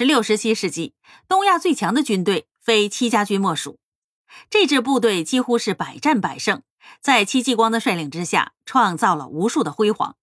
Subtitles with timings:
[0.00, 0.94] 十六、十七世纪，
[1.28, 3.78] 东亚最强的军队非戚家军莫属。
[4.48, 6.62] 这支部队几乎是百战百胜，
[7.02, 10.16] 在戚继光的率领之下，创造了无数的辉煌。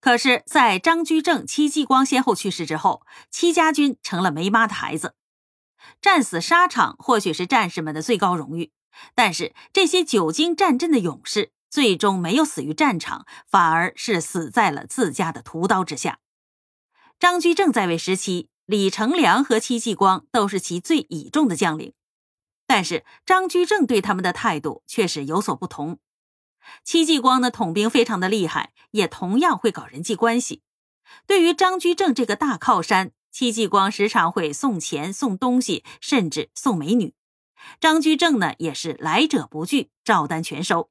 [0.00, 5.14] 可是，在张居正、戚继光先后去世之后，戚家军成了没妈的孩子。
[6.00, 8.72] 战死沙场或许是战士们的最高荣誉，
[9.14, 16.18] 但是这些久经战阵的勇士，最终没有死于战场，反而是死在了自家的屠刀之下。
[17.20, 21.92] 张居正在位时期，李成梁和戚继光都是其最倚重的将领，
[22.66, 25.98] 但是张居正对他们的态度却是有所不同。
[26.82, 30.62] 戚继光的统兵非常的厉害，也同样会搞人际关系。
[31.26, 37.12] 对于张居正这个大靠山，戚继光时常会送钱、送东西，甚至送美女。
[37.78, 40.88] 张居正呢，也是来者不拒，照单全收。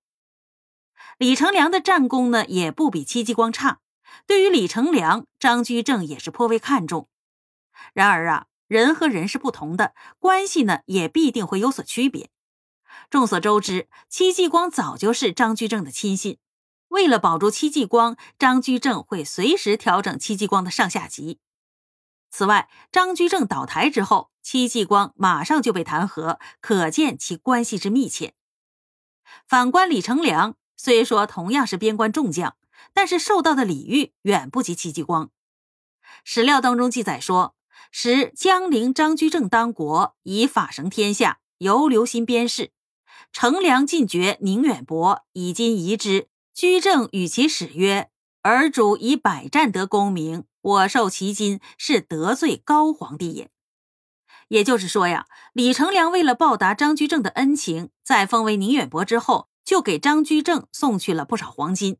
[1.18, 3.80] 李成梁的战功呢，也不比戚继光差。
[4.28, 7.08] 对于李成梁，张居正也是颇为看重。
[7.94, 12.30] 然而啊，人和人是不同的，关系呢也必定会有所区别。
[13.10, 16.38] 众所周知，戚继光早就是张居正的亲信。
[16.90, 21.40] 为了保住戚继光，张居正会随时调整戚继光的上下级。
[22.30, 28.34] 此外，张居正倒台之后，戚继光马上就被弹劾，可见其关系之密切。
[29.48, 32.56] 反观李成梁，虽说同样是边关重将。
[32.94, 35.30] 但是受到的礼遇远不及戚继光。
[36.24, 37.56] 史料当中记载说，
[37.90, 42.72] 时江陵张居正当国，以法绳天下，犹留心边事。
[43.32, 46.28] 成良进爵宁远伯，以今遗之。
[46.54, 48.10] 居正与其使曰
[48.44, 53.50] ：“尔主以百战得功名，我受其金，是得罪高皇帝也。”
[54.50, 61.98] 也就是说呀，李成梁为了报答张居正的恩情，在封为宁远伯之后，就给张居正送去了不少黄金。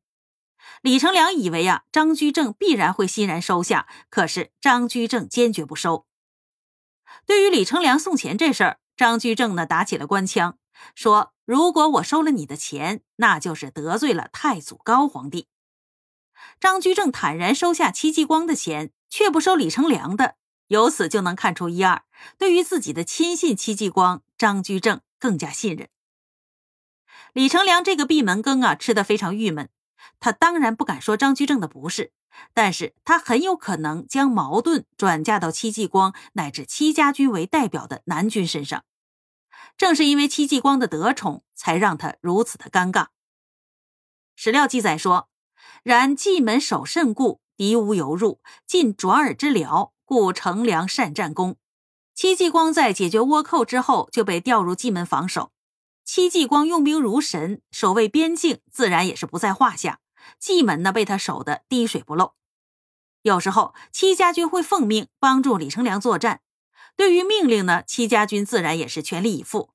[0.82, 6.06] 李成梁以为啊，张居正必然会欣然收下，可是张居正坚决不收。
[7.26, 10.58] 对于李成梁送钱这事儿，张居正呢打起了官腔，
[10.96, 15.48] 说：“如果我收了你的钱，那就是得罪了太祖高皇帝。”
[16.60, 20.36] 张居正坦然收下戚继光的钱，却不收李成梁的，
[20.68, 22.04] 由此就能看出一二。
[22.38, 25.90] 对于自己的亲信戚继光，张居正更加信任。
[27.34, 29.70] 李成梁这个闭门羹啊，吃得非常郁闷。
[30.20, 32.12] 他当然不敢说张居正的不是，
[32.54, 38.84] 但是他很有可能将矛盾转嫁到戚继光乃至戚家军为代表的南军身上。
[39.78, 43.08] 正是因为戚继光的得宠，才让他如此的尴尬。
[44.36, 45.30] 史料记载说
[45.84, 51.58] ：“然蓟门守甚固，敌无游入，尽转耳之辽，故成梁善战功。”
[52.14, 55.52] 戚继光在解决倭寇之后，就被调入蓟门防守。
[56.04, 60.00] 戚继光用兵如神，守卫边境自然也是不在话下。
[60.40, 62.34] 蓟门呢，被他守得滴水不漏。
[63.22, 66.42] 有时候，戚家军会奉命帮助李成梁作战，
[66.96, 69.74] 对于命令呢，戚家军自然也是全力以赴。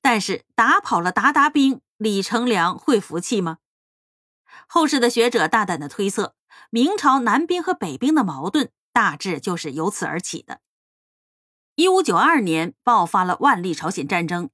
[0.00, 3.58] 但是打跑了鞑靼兵，李成梁会服气吗？
[4.68, 6.34] 后世的学者大胆的推测，
[6.70, 10.60] 明朝南兵和北兵的矛盾大致就是由此而起的。
[11.74, 14.50] 一五九二年爆发了万历朝鲜战争。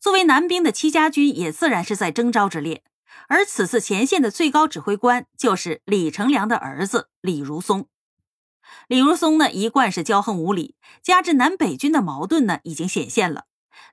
[0.00, 2.82] 作为南兵的戚家军也自然是在征召之列，
[3.28, 7.88] 而此次前线的最高指挥官就是李成梁的儿子李如松。
[8.88, 13.44] 李如松呢，一贯是骄横无理，加之南北军的矛盾呢已经显现了，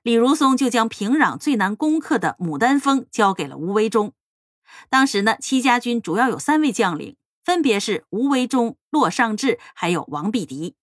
[0.02, 4.12] 李如松就将平壤最难攻克的牡丹峰交给了吴维忠。
[4.88, 10.76] 当时呢，戚家军主要有三位将领，分别是吴维忠、骆尚志，还有王必迪。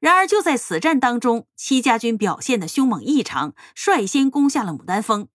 [0.00, 5.28] 然而，就在此战当中，戚家军表现的凶猛异常，率先攻下了牡丹峰。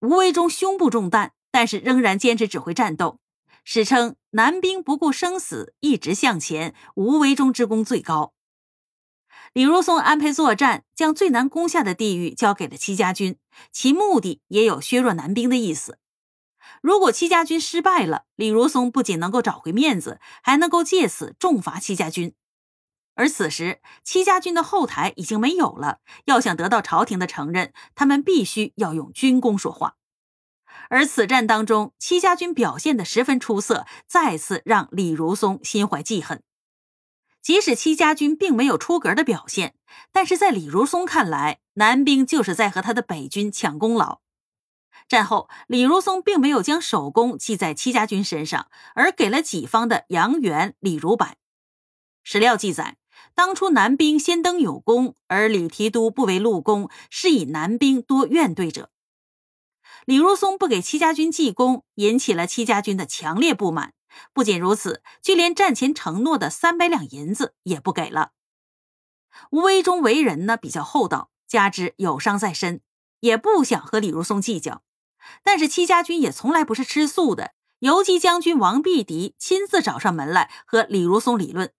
[0.00, 3.18] 吴维忠胸部中弹，但是仍然坚持指挥战斗。
[3.64, 8.32] 史称“南兵不顾生死，一直向前”，吴维忠之功最高。
[9.52, 13.38] 李如松安排作战，将最难攻下的地域交给了戚家军，
[13.72, 15.98] 其目的也有削弱南兵的意思。
[16.82, 22.34] 如果戚家军失败了，李如松不仅能够找回面子，还能够借此重罚戚家军。
[23.16, 26.00] 而此时，戚家军的后台已经没有了。
[26.26, 29.96] 要想得到朝廷的承认，他们必须要用军功说话。
[30.90, 36.42] 而此战当中，戚家军表现的十分出色，再次让李如松心怀记恨。
[37.40, 39.74] 即使戚家军并没有出格的表现，
[40.12, 44.20] 但是在李如松看来，南兵就是在和他的北军抢功劳。
[45.08, 51.36] 战后，李如松并没有将首功记在戚家军身上，而给了己方的杨元、李如柏。
[52.22, 52.98] 史料记载。
[53.36, 58.88] 当初南兵先登有功，而李提督不为禄功，是以南兵多怨对者。
[60.06, 63.92] 李如松不给戚家军记功，引起了戚家军的强烈不满。
[64.32, 68.30] 不仅如此，就连战前承诺的三百两银子也不给了。
[69.50, 72.80] 吴维忠为人呢比较厚道，加之有伤在身，
[73.20, 74.82] 也不想和李如松计较。
[75.44, 81.70] 但是戚家军也从来不是吃素的，游击将军王必敌亲自找上门来和李如松理论。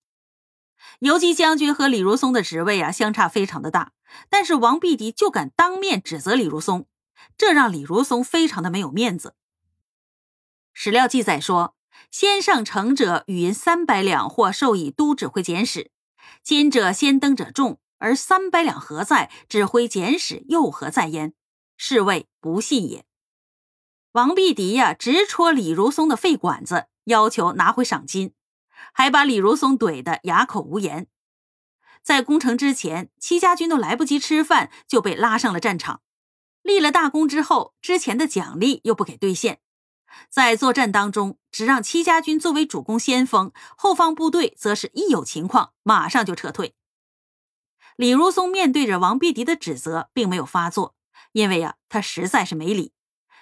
[0.99, 3.91] 游击将军和李如松的职位啊相差非常的大，
[4.29, 6.87] 但是王必迪就敢当面指责李如松，
[7.37, 9.35] 这让李如松非常的没有面子。
[10.73, 11.75] 史料记载说，
[12.11, 15.91] 先上城者与银三百两，或授以都指挥简史。
[16.43, 19.31] 今者先登者众，而三百两何在？
[19.49, 21.33] 指挥简史又何在焉？
[21.75, 23.05] 是谓不信也。
[24.13, 28.33] 王必迪呀，直戳李如松的肺管子，要求拿回赏金。
[28.93, 31.07] 还把李如松怼得哑口无言。
[32.01, 36.01] 在攻城之前，戚家军都来不及吃饭，就被拉上了战场。
[36.61, 39.59] 立了大功之后，之前的奖励又不给兑现，
[40.29, 46.75] 在作战当中，只让戚家军作为主攻先锋，后方部队则是一有情况马上就撤退。
[47.95, 50.95] 李如松面对着王必迪的指责，并没有发作，
[51.31, 52.93] 因为呀，他实在是没理。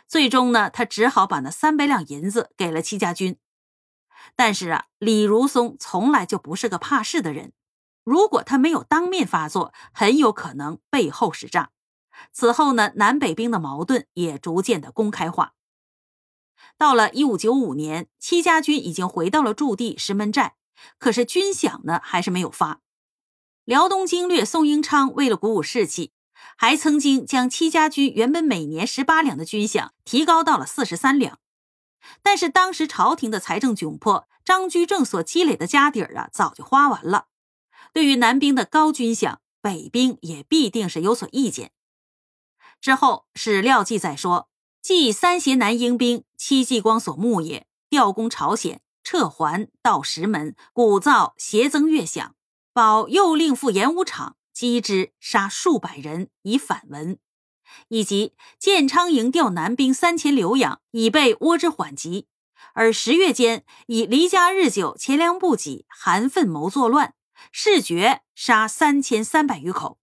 [0.07, 3.37] 最终呢，他只好把那三百两银子给了戚家军。
[4.35, 7.53] 但是啊，李如松从来就不是个怕事的人。
[8.03, 11.71] 如果他没有当面发作，很有可能背后使诈。
[12.31, 15.53] 此后呢，南北兵的矛盾也逐渐的公开化。
[16.77, 20.55] 到了一五九五年，戚家军已经回到了驻地石门寨，
[20.97, 22.81] 可是军饷呢还是没有发。
[23.63, 26.11] 辽东经略宋英昌为了鼓舞士气，
[26.57, 31.39] 还曾经将戚家军原本每年十八两的军饷提高到了四十三两。
[32.21, 37.27] 但是当时朝廷的财政窘迫，张居正所积累的家底儿啊，早就花完了。
[37.93, 41.71] 对于南兵的高军饷，北兵也必定是有所意见。
[42.81, 44.49] 之后史料记载说，
[44.81, 52.31] 继三协南英兵戚继光所牧也，调攻朝鲜，撤还到石门，鼓噪协增乐饷，
[52.73, 57.17] 保又令赴演武场击之，杀数百人以反文。
[57.89, 62.27] 以及建昌营调南兵三千留养，以备倭之缓急；
[62.73, 67.13] 而十月间以离家日久，钱粮不给，含愤谋作乱，
[67.51, 69.99] 誓决杀三千三百余口。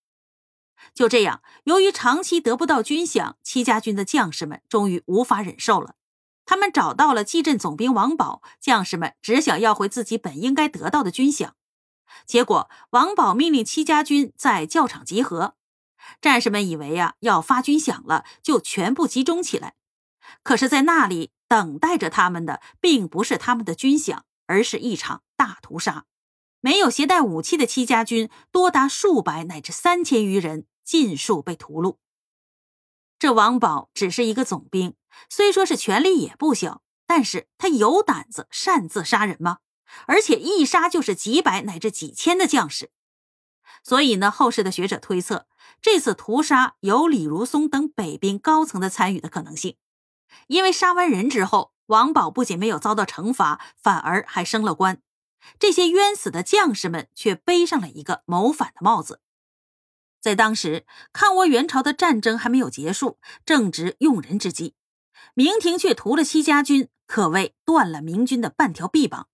[0.95, 5.95] 就这样，由于长期得不到军饷，戚家军的将士们终于无法忍受了。
[6.45, 11.53] 他们找到了蓟镇总兵王宝，将士们只想要回自己本应该得到的军饷。
[12.27, 15.55] 结果，王宝命令戚家军在教场集合。
[16.21, 19.75] 战士们以为呀要发军饷了，就全部集中起来。
[20.43, 26.07] 可是，在那里等待着他们的，并不是他们的军饷，而是一场大屠杀。
[26.61, 31.97] 没有携带武器的戚家军多达数百乃至三千余人，尽数被屠戮。
[33.19, 34.95] 这王宝只是一个总兵，
[35.29, 39.59] 虽说是权力也不小，但是他有胆子擅自杀人吗？
[40.07, 42.91] 而且一杀就是几百乃至几千的将士。
[43.83, 45.47] 所以呢，后世的学者推测，
[45.81, 49.77] 这次屠杀有李如松等北兵高层的参与的可能性。
[50.47, 55.03] 因为杀完人之后，王宝不仅没有遭到惩罚，反而还升了官。
[55.59, 59.21] 这些冤死的将士们却背上了一个谋反的帽子。
[60.21, 64.77] 在当时，抗倭援朝的战争还没有结束，正值用人之际，
[65.35, 69.27] 明廷却屠了戚家军，可谓断了明军的半条臂膀。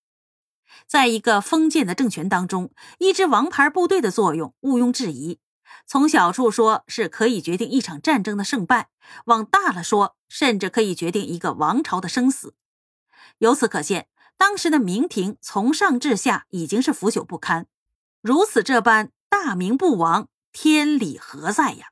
[0.87, 5.39] 在一个封建的政权当中，一支王牌部队的作用毋庸置疑。
[5.85, 8.85] 从小处说，是可以决定一场战争的胜败；
[9.25, 12.53] 往大了说，甚至可以决定一个王朝的生死。
[13.39, 14.07] 由此可见，
[14.37, 17.67] 当时的明廷从上至下已经是腐朽不堪。
[18.21, 21.87] 如此这般大明不亡，天理何在呀？